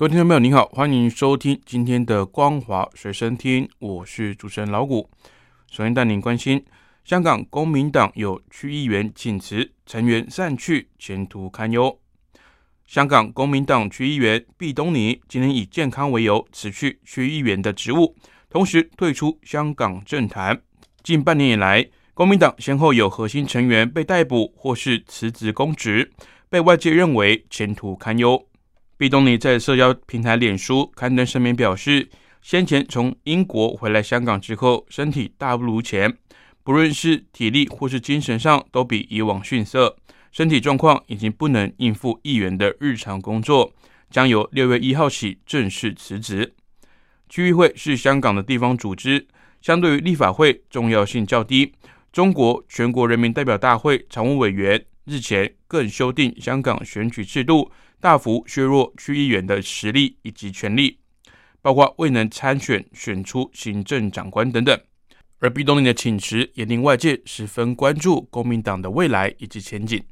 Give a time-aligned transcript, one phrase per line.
[0.00, 5.10] 各位听众朋友，您好，欢迎收听今天的《光华随身听》，我是主持人老谷。
[5.70, 6.64] 首先带您关心，
[7.04, 12.00] 香港公民党有区议员请辞，成员散去，前途堪忧。
[12.86, 18.16] 香港公民党区议员毕东尼今天以健康为由辞去区议员的职务，
[18.48, 20.62] 同时退出香港政坛。
[21.02, 26.10] 近半年以来，公民党先后有核心成员被逮捕或是辞职公职，
[26.48, 28.46] 被外界认为前途堪忧。
[29.00, 32.06] 毕东尼在社交平台脸书刊登声明表示，
[32.42, 36.14] 先前从英国回来香港之后，身体大不如前，
[36.62, 39.96] 不论是体力或是精神上都比以往逊色，
[40.30, 43.72] 身体状况已经不能应付议员的日常工作，
[44.10, 46.52] 将由六月一号起正式辞职。
[47.30, 49.26] 区议会是香港的地方组织，
[49.62, 51.72] 相对于立法会重要性较低。
[52.12, 57.72] 中国全国人民代表大会常务委员日前更修订香港选举制度。
[58.00, 60.98] 大幅削弱区议员的实力以及权力，
[61.60, 64.80] 包括未能参选、选出行政长官等等。
[65.38, 70.02] 而毕东林的请辞也令外界十分关注公民党的未来以及前景。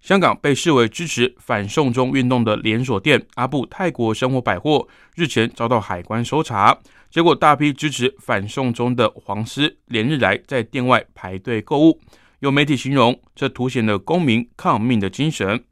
[0.00, 6.76] 香港被视为支持反送中运动的连锁店阿布泰国生活百货日前遭到海关搜查，
[7.08, 12.00] 结果大批支持反送中的黄丝连日来在店外排队购物。
[12.42, 15.62] 有媒体形容，这凸显了公民抗命的精神。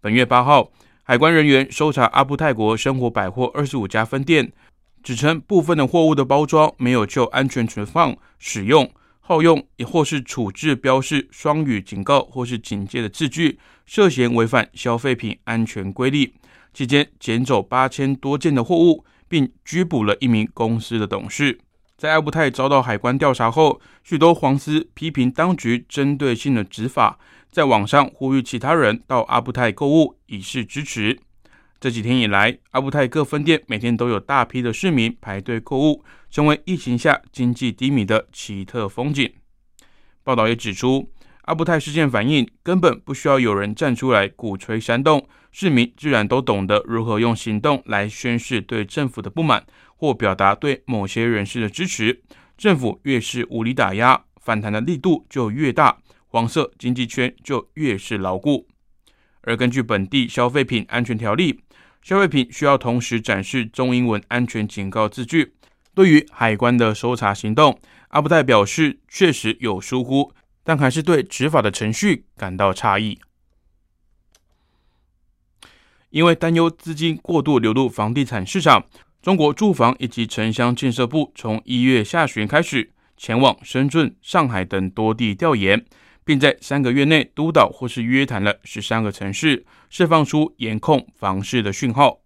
[0.00, 4.50] 本月八号，海关人员搜查阿布泰国生活百货二十五家分店，
[5.02, 16.32] 指称部分的货物的包装没有就安全存放、使用、耗用，也或是处置标示双语警告或是警戒的字句，涉嫌违反消费品安全规例。
[16.72, 21.60] 期间捡走八千多件的货物，并拘捕了一名公司的董事。
[21.98, 27.18] 在阿布泰遭到海关调查后，许多黄丝批评当局针对性的执法，
[27.50, 31.18] 在网上呼吁其他人到阿布泰购物以示支持。
[31.80, 39.28] 这几天以来，阿布泰各分店每天都有大批的市民排队购物，成为疫情下经济低迷的奇特风景。
[40.22, 41.10] 报道也指出，
[41.46, 49.66] 阿布泰事件反映根本不需要有人站出来鼓吹煽动，市民自然都懂得如何用行动来宣示对政府的不满。
[49.98, 52.22] 或表达对某些人士的支持，
[52.56, 55.98] 政府越是无理打压，反弹的力度就越大，
[56.28, 58.68] 黄色经济圈就越是牢固。
[59.40, 61.60] 而根据本地消费品安全条例，
[62.00, 65.54] 消费品需要同时展示中英文安全警告字句。
[65.94, 67.76] 对于海关的搜查行动，
[68.10, 70.32] 阿布泰表示确实有疏忽，
[70.62, 73.18] 但还是对执法的程序感到诧异。
[76.10, 78.86] 因为担忧资金过度流入房地产市场。
[79.20, 85.84] 中国住房以及城乡建设部从一月下旬开始前往深圳、上海等多地调研，
[86.24, 92.20] 并在三个月内督导或是约谈了十三个城市，释放出严控房市的讯号。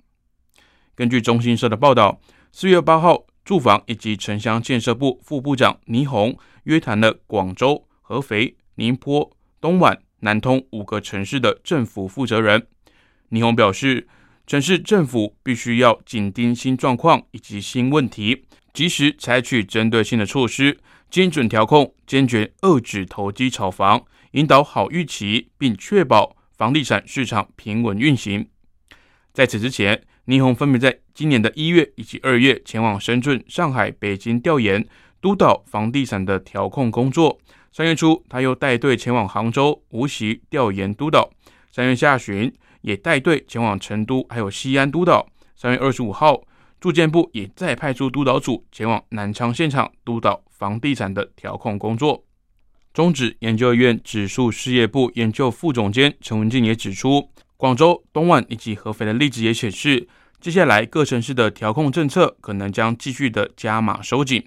[0.94, 2.20] 根据中新社的报道，
[2.52, 12.66] 四月八号，住房以及城乡建设部副部长倪虹约谈了广州、合肥、宁波、东莞、南通五个城市的政府负责人。
[13.30, 14.06] 倪虹表示。
[14.46, 18.44] 城市政府必须要紧盯新状况以及新问题，
[18.74, 20.76] 及时采取针对性的措施，
[21.10, 28.46] 精准调控，坚决遏制投机炒房，引导好预期，并确保房地产市场平稳运行。
[29.32, 34.84] 在此之前，倪虹分别在今年的一月以及二月前往深圳、上海、北京调研
[35.20, 37.38] 督导房地产的调控工作。
[37.70, 41.30] 三月初，他又带队前往杭州、无锡调研督导。
[41.70, 42.52] 三月下旬。
[42.82, 45.26] 也带队前往成都，还有西安督导。
[45.56, 46.42] 三月二十五号，
[46.80, 52.24] 住建部也再派出督导组前往南昌现场督导房地产的调控工作。
[52.92, 60.06] 中指研究院指数事业部研究副总监陈文静也指出，广州、东莞以及合肥的例子也显示，
[60.40, 64.46] 接下来各城市的调控政策可能将继续的加码收紧。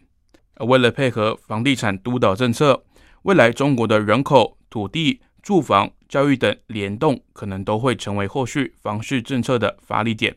[0.55, 2.83] 而为了配合房地产督导政策，
[3.23, 5.89] 未来中国的人口、土地、住房。
[6.07, 10.33] 教育等联动可能都会成为后续房市政策的发力点。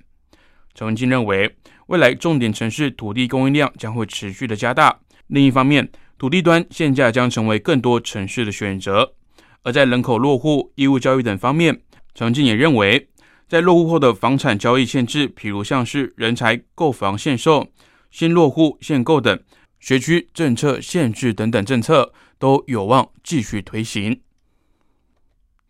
[0.75, 1.55] 陈文静认为，
[1.87, 4.99] 未来重点城市土地供应量将会持续的加大。
[5.29, 9.13] 另一方面，土地端限价将成为更多城市的选择。
[9.63, 11.81] 而在人口落户、义务教育等方面，
[12.15, 13.09] 陈文静也认为，
[13.47, 17.69] 在落户后的房产交易限制，譬如像是人才购房限售、
[18.11, 19.39] 新落户限购等
[19.79, 24.21] 学区政策限制等等政策，都有望继续推行。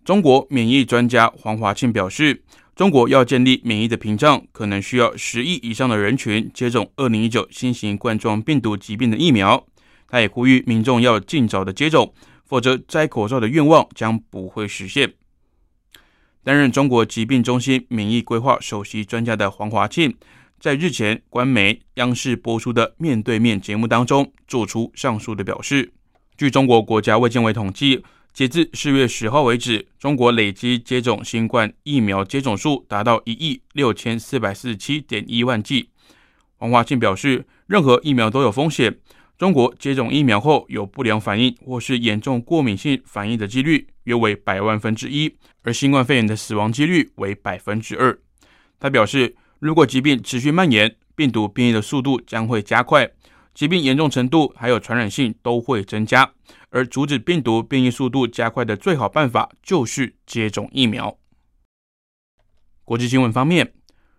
[0.04, 2.42] 中国免疫专家黄华庆表示，
[2.74, 9.66] 中国要建立免疫的屏障，可能需要十亿以上的人群接种二零一九新型冠状病毒疾病的疫苗。
[10.06, 12.14] 他也呼吁民众要尽早的接种，
[12.46, 15.12] 否则摘口罩的愿望将不会实现。
[16.42, 20.16] 担任中国疾病中心免疫规划首席专家的黄华庆，
[20.58, 25.92] 在日前官媒央视播出的面对面节目当中，做出上述的表示。
[26.38, 28.02] 据中国国家卫健委统计。
[28.38, 35.90] 截至四月十号为止，中国累计接种新冠疫苗接种数达到一亿六千四百四十七点一万剂。
[36.58, 38.96] 王华庆表示，任何疫苗都有风险。
[39.37, 45.34] 中国接种疫苗后有不良反应或是严重过敏性反应的几率约为百万分之一，
[45.64, 48.17] 而新冠肺炎的死亡几率为百分之二。
[48.79, 53.11] 他表示，如果疾病持续蔓延，病毒变异的速度将会加快，
[53.58, 56.32] 疾病严重程度还有传染性都会增加。
[56.70, 61.19] 而阻止病毒变异速度加快的最好办法就是接种疫苗。
[62.84, 63.72] 国际新闻方面，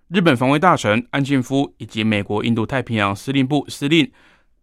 [0.10, 4.12] 日本防卫大臣安庆夫以及美国印度太平洋司令部司令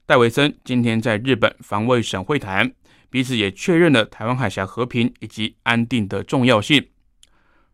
[0.04, 2.70] 戴维森今天在日本防卫省会谈，
[3.08, 6.86] 彼此也确认了台湾海峡和平以及安定的重要性。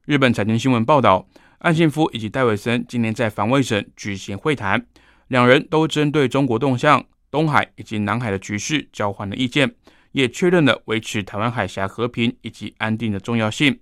[0.04, 1.26] 日本财经新闻报道，
[1.58, 4.86] 安庆夫以及戴维森今天在防卫省举行会谈，
[5.32, 9.74] 两人都针对中国动向、东海以及南海的局势交换了意见。
[10.12, 13.80] 也确认了维持台湾海峡和平以及安定的重要性。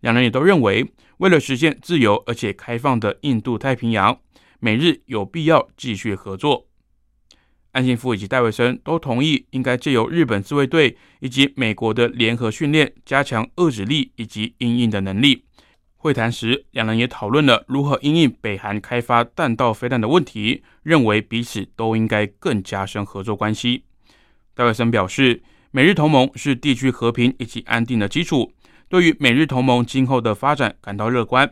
[0.00, 0.86] 两人也都认为，
[1.16, 4.18] 为了实现自由而且开放的印度太平洋，
[4.60, 6.66] 美日有必要继续合作。
[7.70, 15.46] 安信夫以及戴维森都同意，应该借由日本自卫队以及美国的联合训练，加强遏止力以及应应的能力。
[16.02, 23.84] 会谈时，两人也讨论了如何应应北韩开发弹道飞弹的问题，认为彼此都应该更加深合作关系。
[24.54, 25.42] 戴维森表示。
[25.74, 28.52] 美日同盟是地区和平以及安定的基础，
[28.90, 31.50] 对于美日同盟今后的发展感到乐观。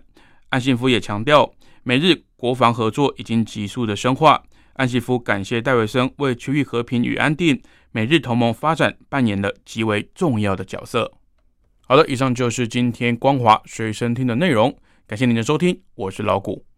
[0.50, 1.50] 安信夫也强调，
[1.85, 4.43] 美日国防合作已经急速的深化。
[4.75, 7.58] 安信夫感谢戴维森为区域和平与安定、
[7.93, 11.11] 美日同盟发展扮演了极为重要的角色。
[11.91, 14.73] 好的，以上就是今天光华随身听的内容，
[15.09, 16.70] 感谢您的收听，我是老谷。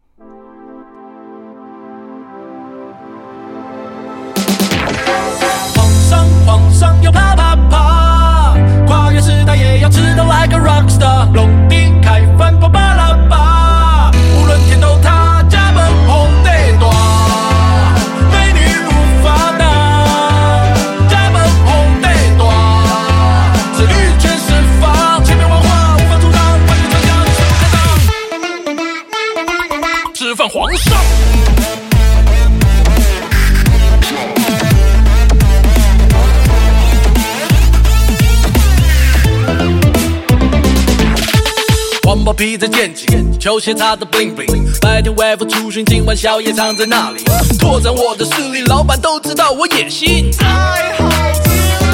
[42.12, 44.78] 黄包皮在肩颈，球鞋擦得 bling bling。
[44.82, 47.24] 白天外出出巡，今晚宵夜藏在那里？
[47.58, 50.30] 拓展我的势力，老板都知道我野心。
[50.38, 51.88] 太好吃了！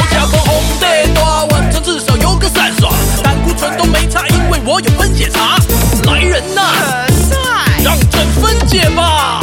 [0.00, 2.92] 我跳过红得多，晚上至少有个三双，
[3.22, 5.56] 胆固醇都没差，因为我有分解茶。
[6.10, 6.60] 来人呐，
[7.84, 9.40] 让朕分解吧。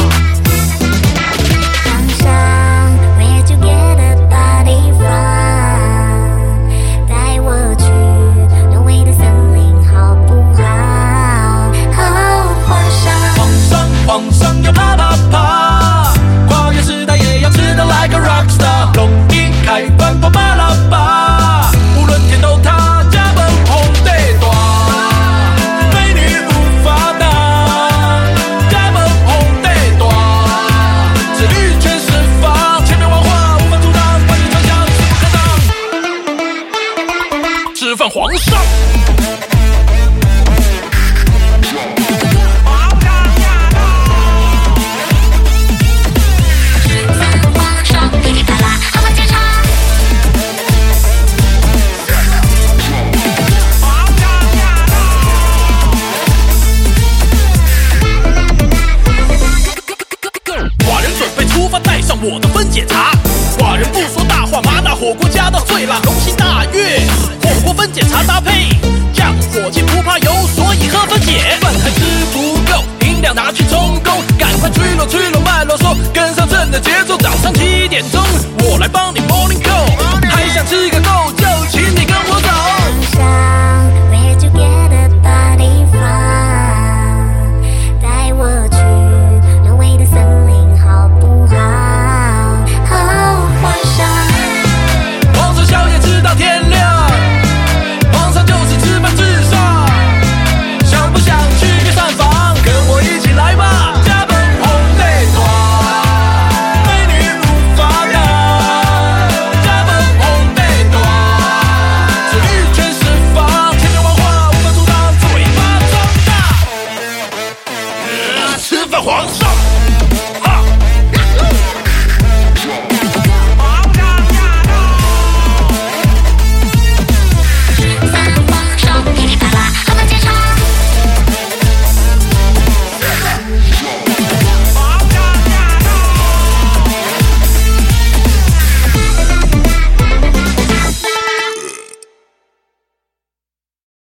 [62.28, 63.12] 我的分解茶。
[63.56, 67.00] 寡人不说大话，麻辣火锅加到最辣，龙心大悦。
[67.40, 68.68] 火锅分解茶搭配，
[69.14, 71.56] 降火气不怕油，所以喝分解。
[71.60, 72.00] 饭还吃
[72.32, 78.20] 不够，饮料拿去充公，赶快吹了吹了慢啰嗦，跟上朕的节奏，早上七点钟，
[78.64, 80.15] 我来帮你 morning call。